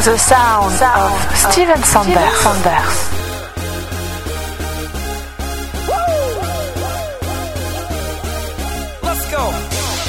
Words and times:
The 0.00 0.16
sound 0.16 0.72
of 0.82 1.36
Steven 1.36 1.82
Sanders. 1.82 2.16
Let's 9.02 9.30
go. 9.30 9.44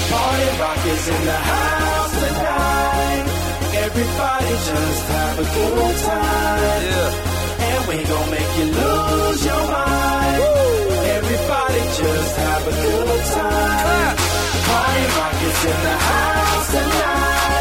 Party 0.09 0.47
rock 0.61 0.85
is 0.87 1.07
in 1.09 1.25
the 1.25 1.39
house 1.51 2.13
tonight. 2.23 3.25
Everybody 3.83 4.53
just 4.69 5.03
have 5.11 5.39
a 5.39 5.43
good 5.43 5.95
time. 6.05 6.83
Yeah. 6.87 7.67
And 7.67 7.87
we 7.89 7.95
gon' 8.05 8.29
make 8.31 8.51
you 8.57 8.67
lose 8.71 9.45
your 9.45 9.63
mind. 9.67 10.41
Everybody 11.19 11.81
just 11.99 12.35
have 12.37 12.63
a 12.65 12.71
good 12.71 13.25
time. 13.35 14.15
Party 14.67 15.03
rock 15.17 15.37
is 15.49 15.65
in 15.65 15.79
the 15.83 15.97
house 15.99 16.71
tonight. 16.71 17.60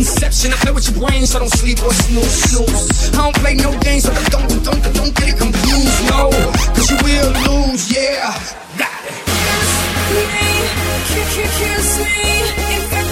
Inception, 0.00 0.50
I 0.50 0.56
play 0.56 0.72
with 0.72 0.88
your 0.88 1.06
brain, 1.06 1.26
so 1.26 1.40
don't 1.40 1.50
sleep 1.50 1.76
or 1.84 1.92
snooze, 1.92 2.32
snooze. 2.48 3.12
I 3.12 3.20
don't 3.20 3.36
play 3.36 3.52
no 3.52 3.78
games, 3.80 4.04
so 4.04 4.14
don't, 4.30 4.48
don't, 4.64 4.94
don't, 4.94 5.14
get 5.14 5.28
it 5.28 5.36
confused, 5.36 6.08
no. 6.08 6.30
Cause 6.72 6.90
you 6.90 6.96
will 7.04 7.30
lose, 7.44 7.92
yeah. 7.92 8.32
Got 8.78 9.04
it. 9.04 9.12
Kiss 11.04 11.36
me, 11.36 11.44
kiss 11.44 11.98
me, 11.98 13.09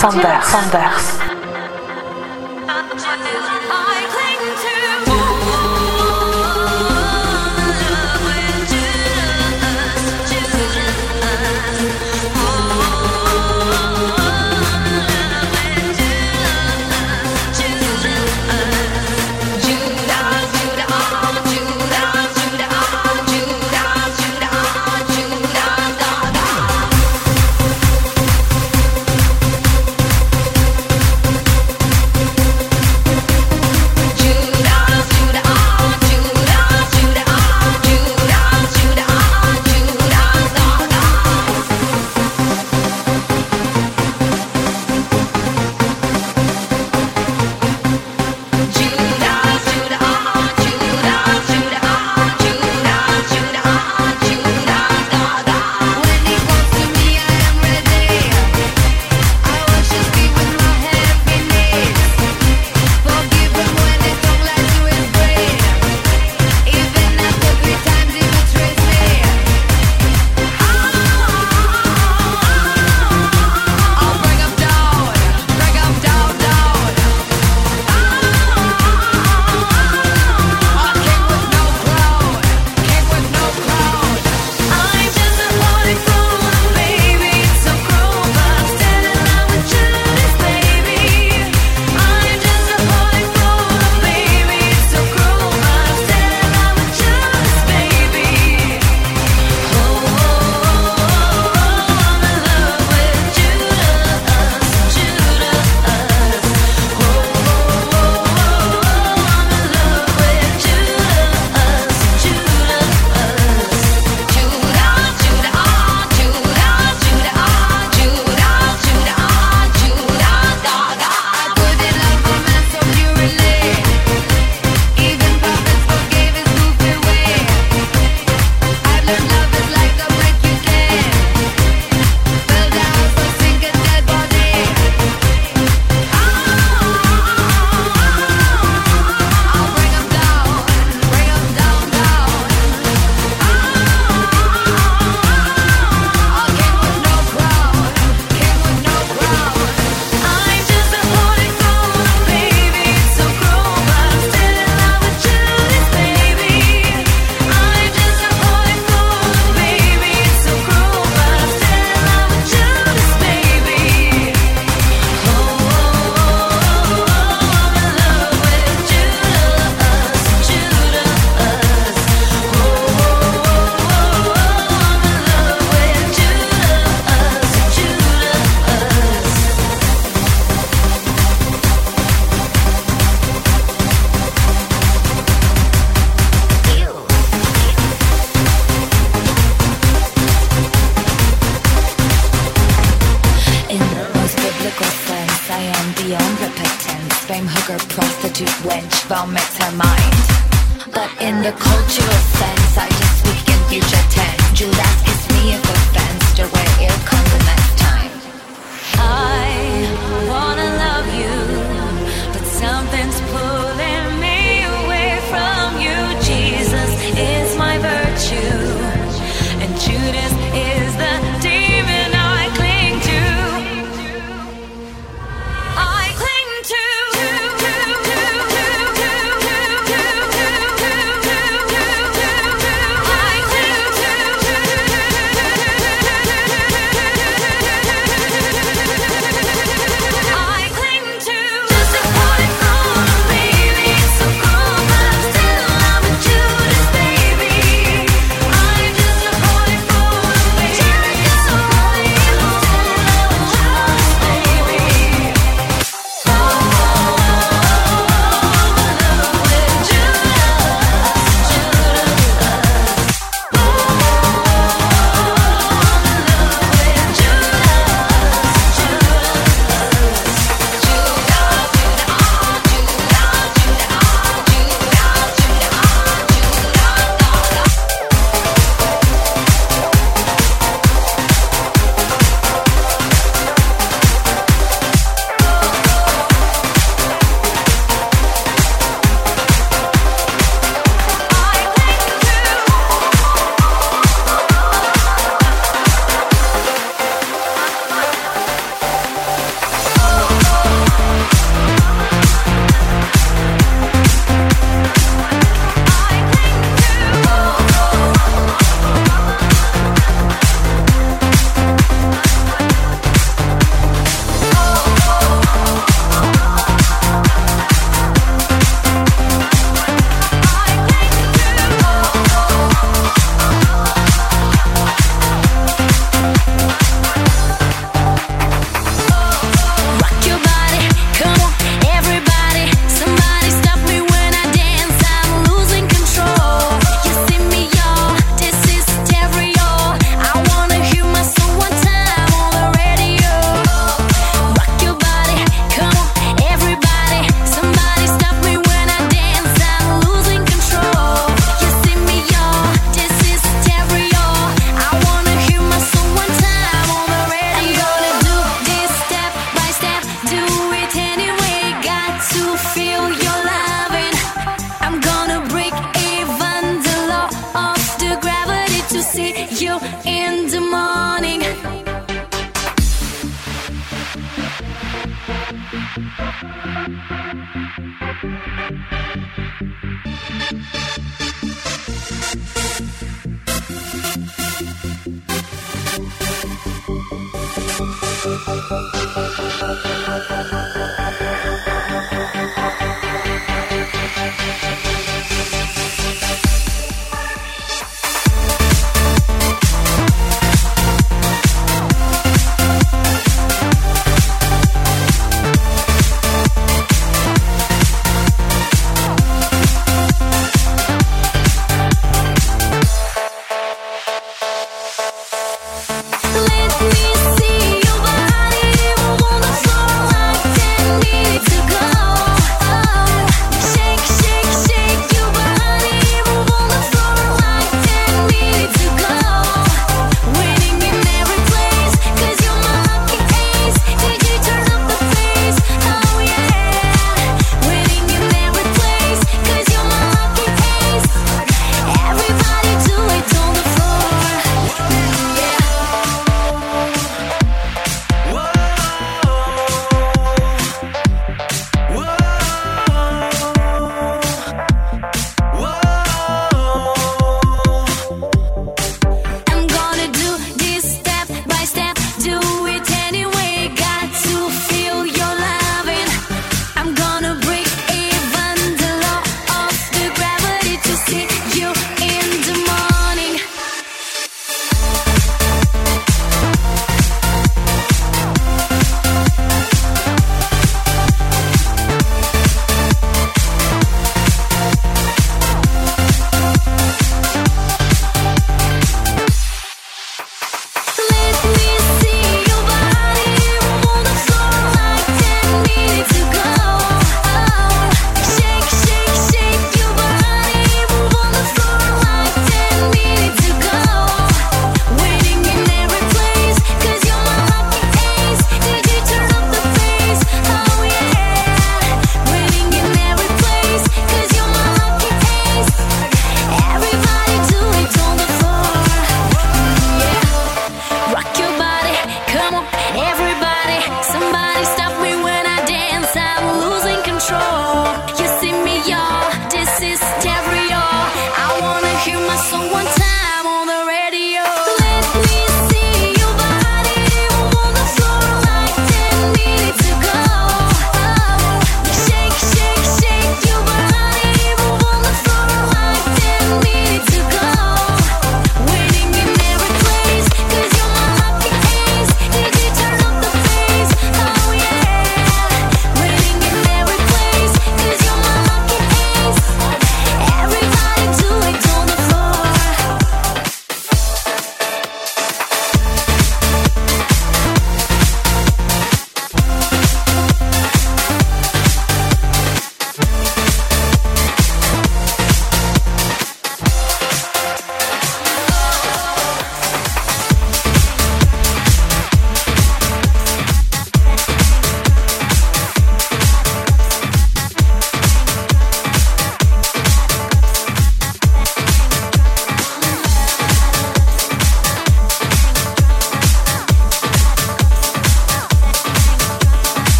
Sanders. 0.00 0.46
Sanders. 0.46 1.29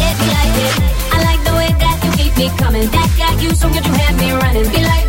it. 0.00 0.16
I 1.12 1.18
like 1.24 1.42
the 1.44 1.54
way 1.56 1.70
that 1.82 1.96
you 2.04 2.10
keep 2.18 2.36
me 2.36 2.48
coming. 2.58 2.88
That 2.90 3.08
got 3.16 3.42
you, 3.42 3.50
so 3.54 3.68
good 3.68 3.86
you 3.86 3.92
had 3.92 4.16
me 4.16 4.30
running. 4.32 4.70
Be 4.70 4.82
like 4.82 5.05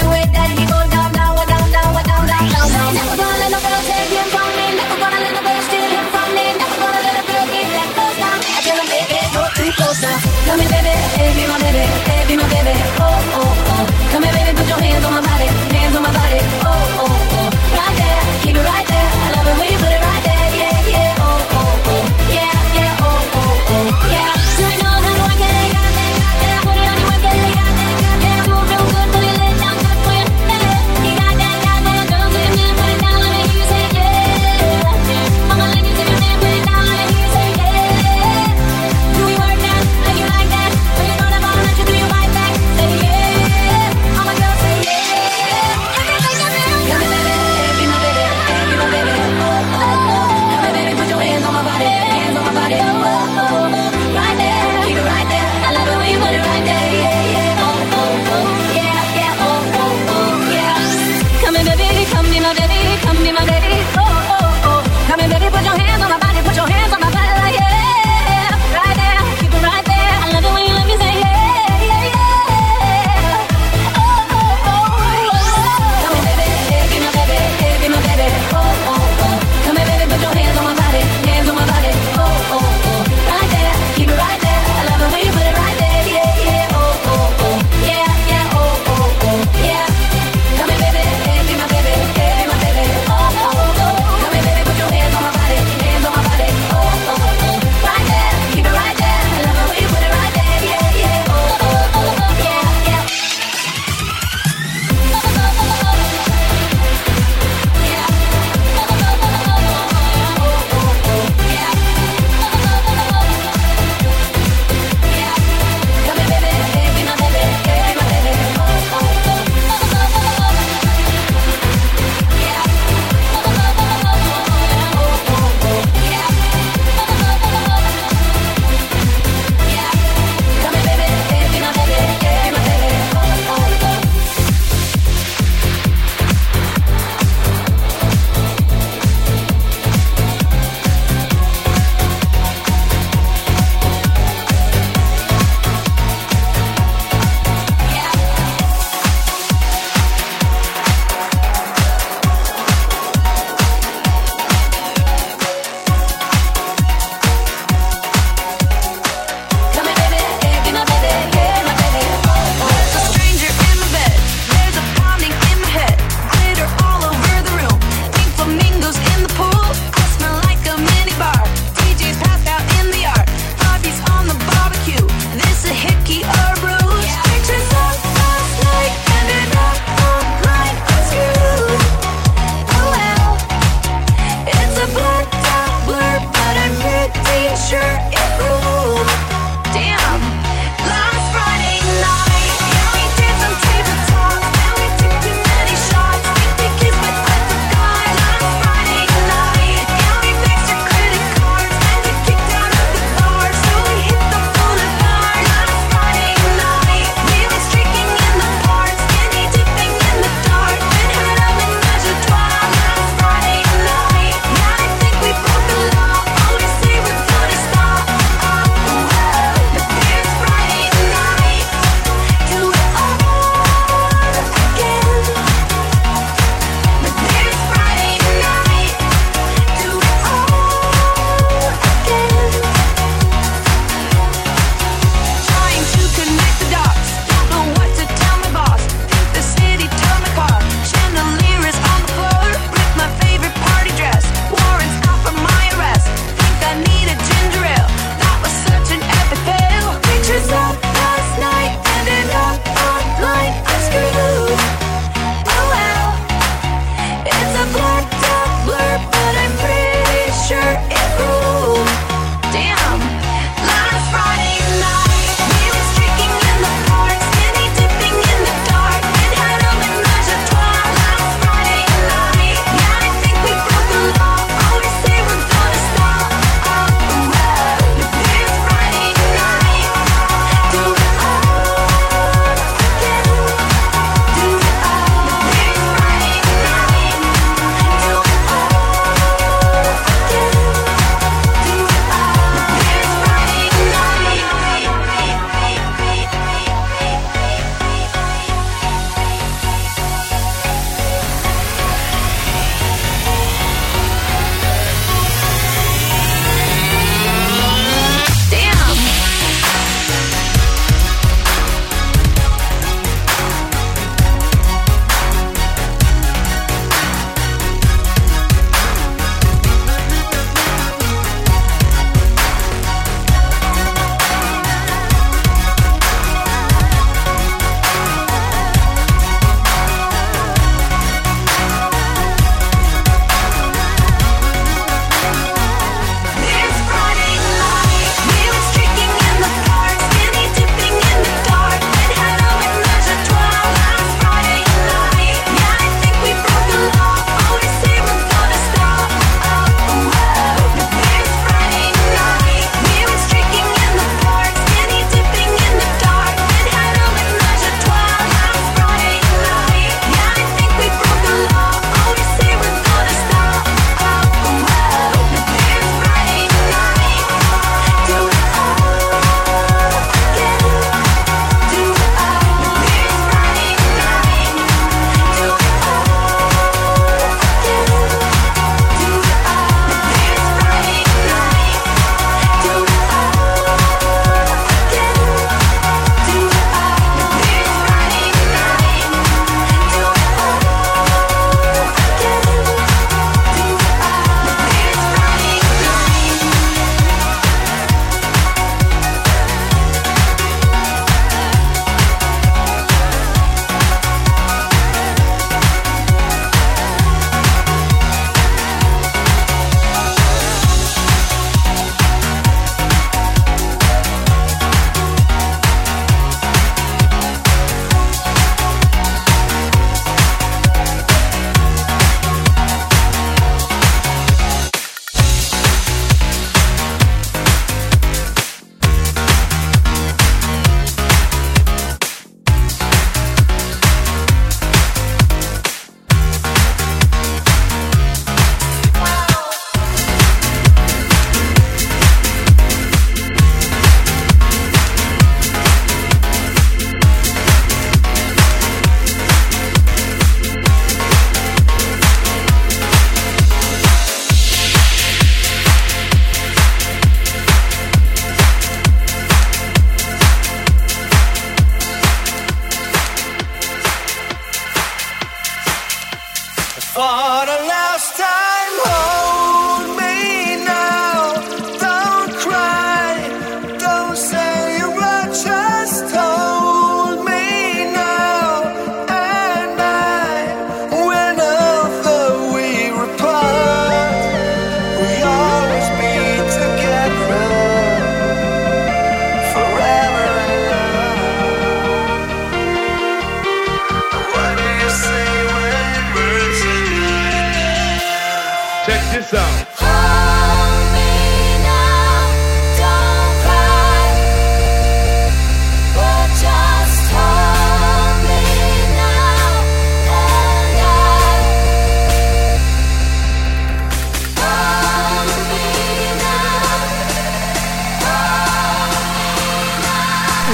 hands 65.80 66.04
on 66.04 66.10
my 66.10 66.18
body. 66.18 66.27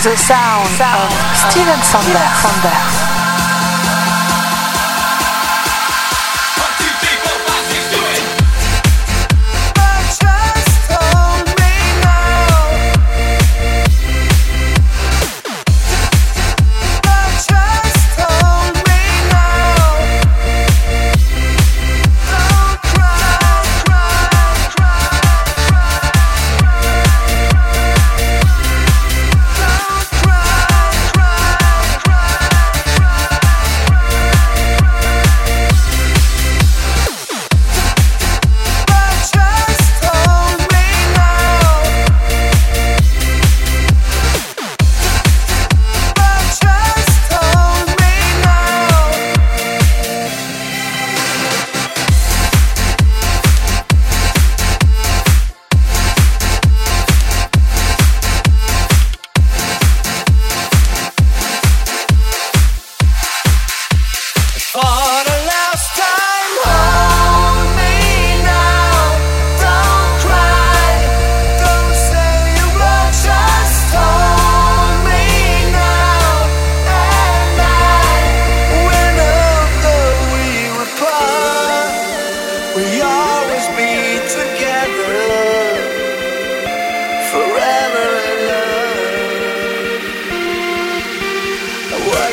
The 0.03 0.17
sound, 0.17 0.67
of 0.81 1.13
Steven 1.33 1.79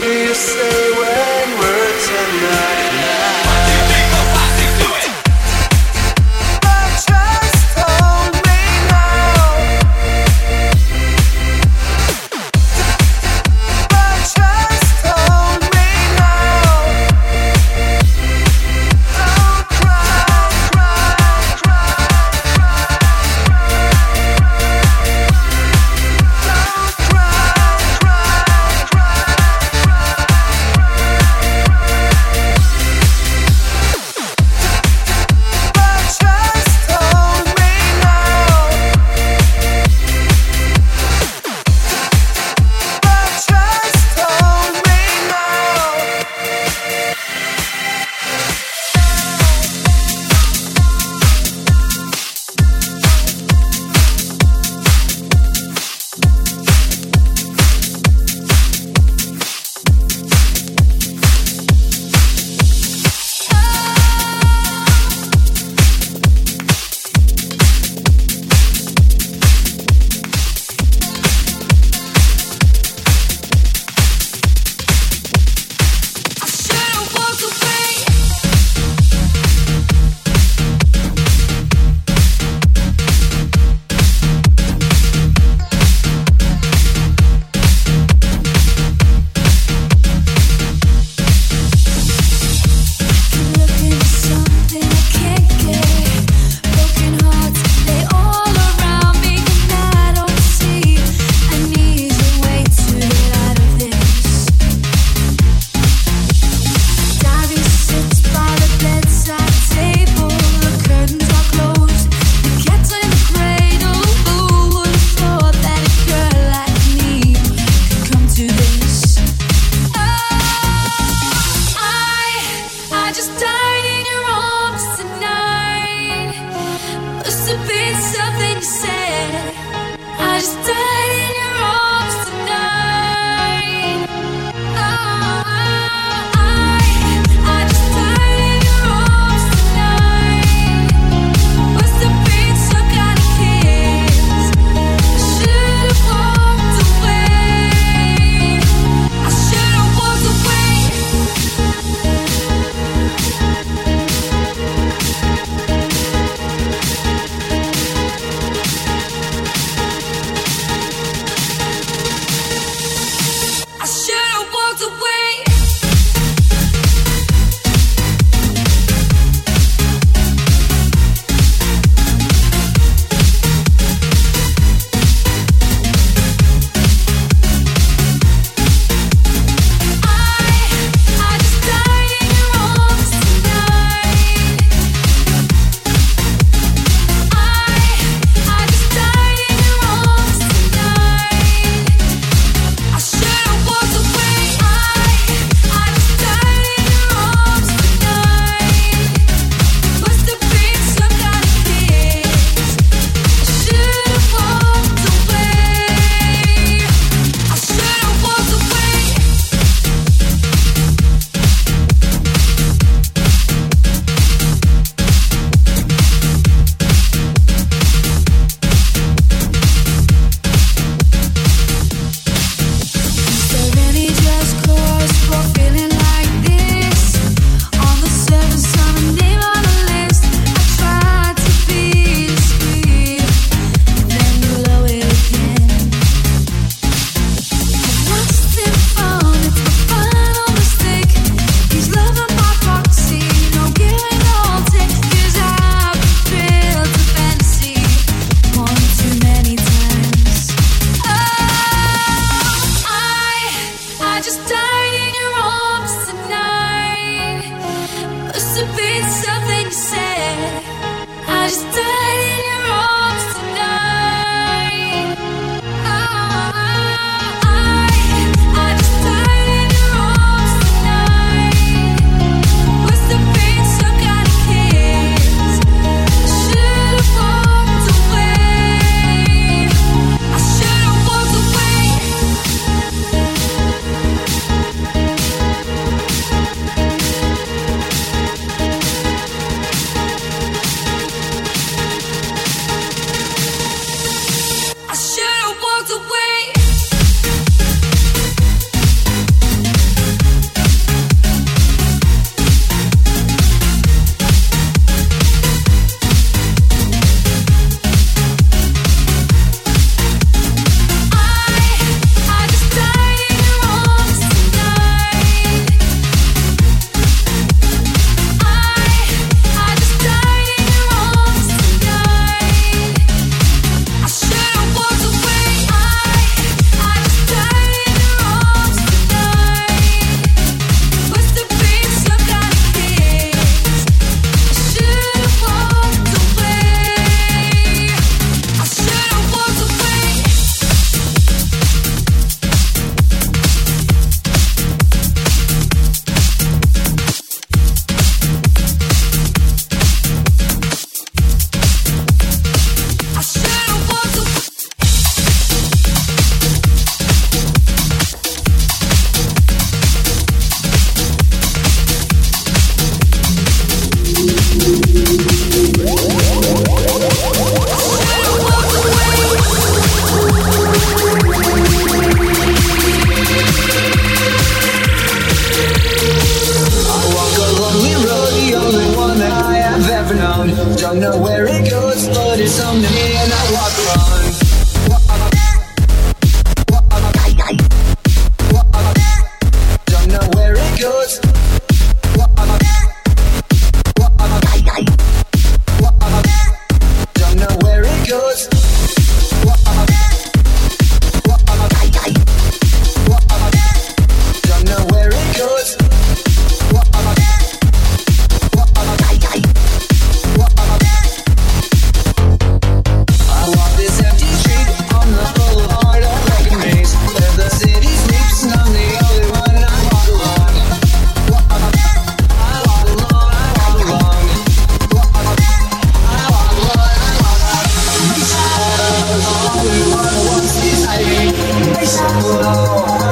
do 0.00 0.08
you 0.08 0.34
say 0.34 0.92
when 0.92 1.58
we're 1.58 1.98
tonight? 2.06 2.79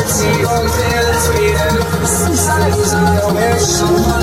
Sander. 0.09 0.69
Goes. 3.59 4.18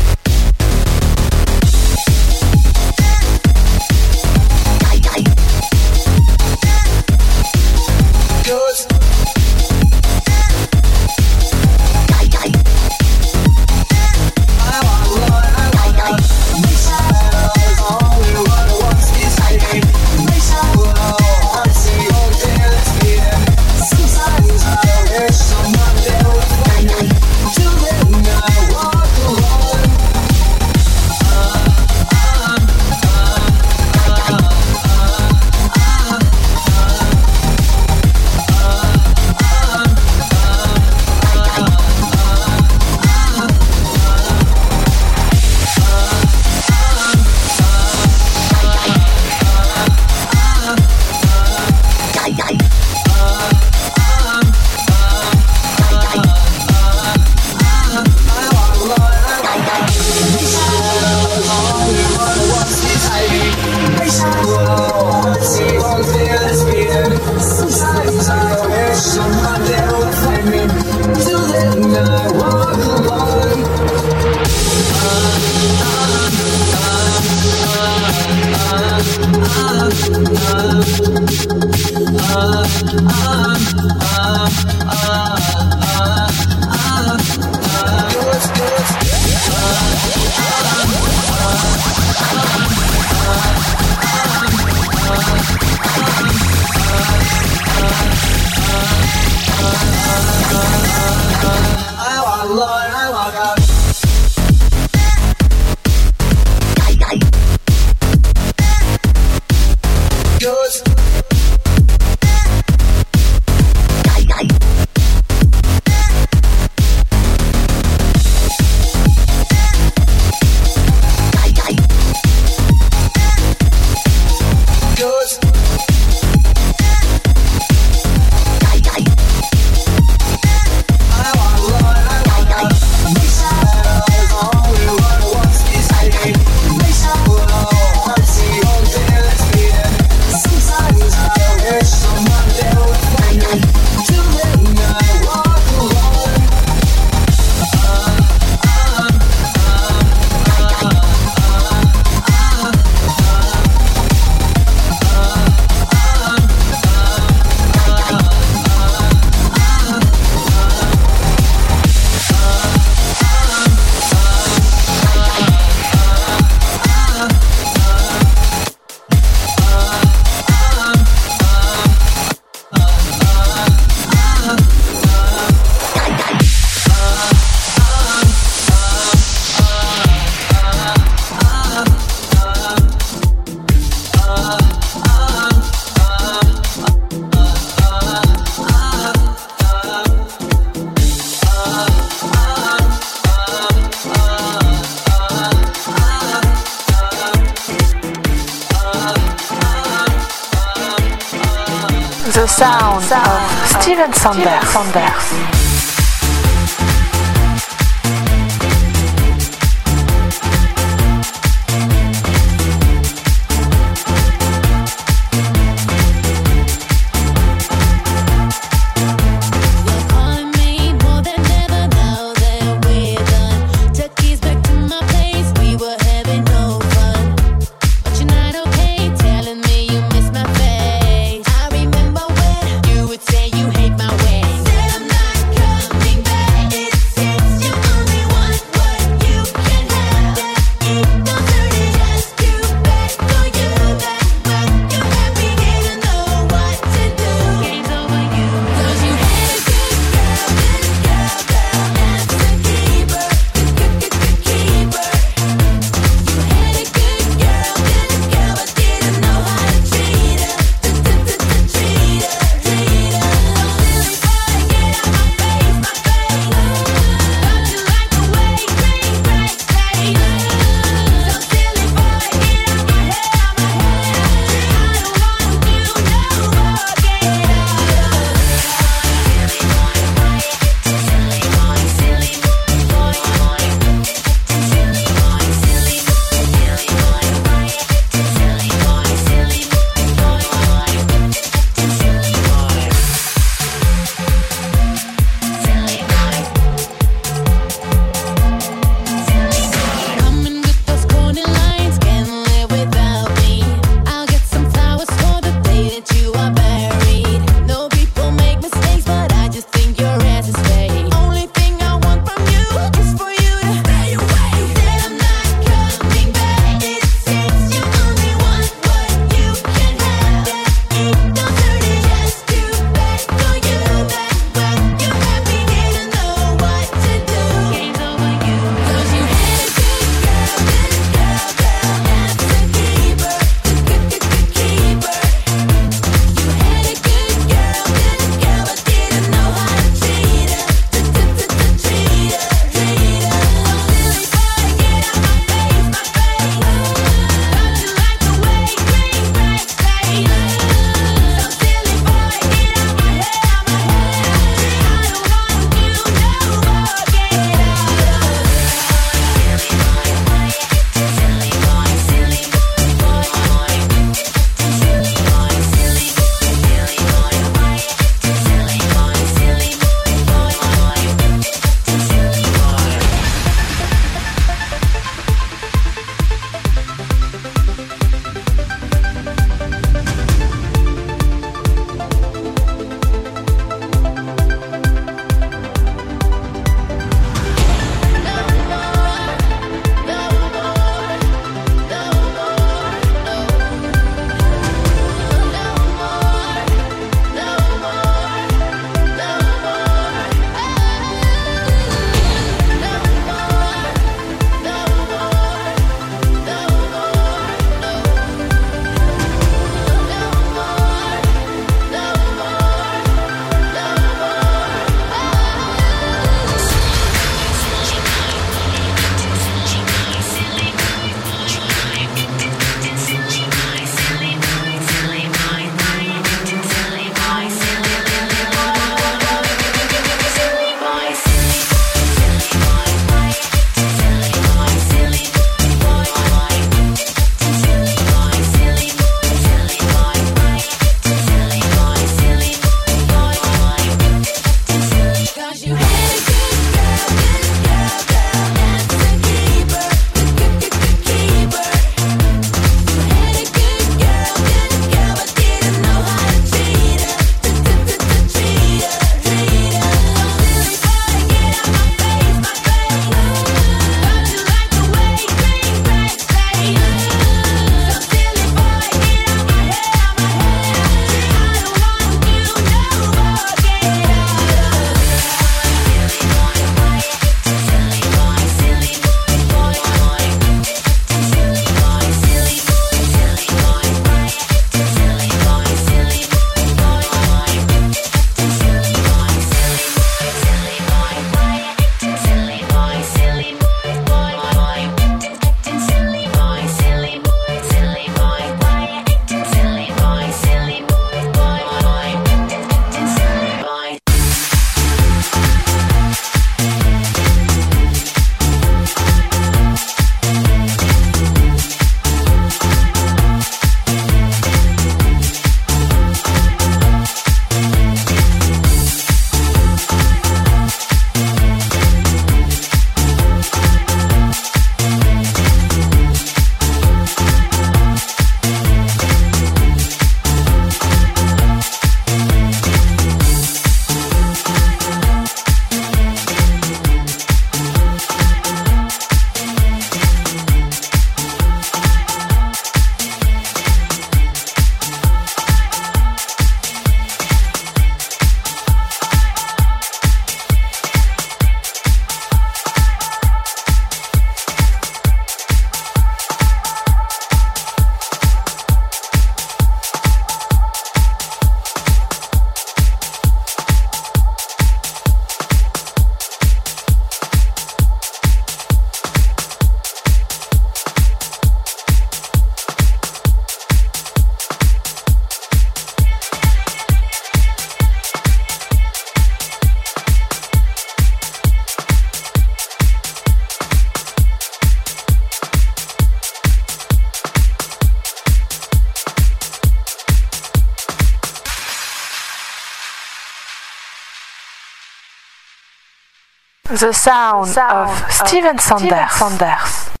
The 596.81 596.93
sound, 596.93 597.55
of 597.59 598.11
Steven 598.11 598.57
Sanders. 598.57 599.11
Sanders. 599.11 600.00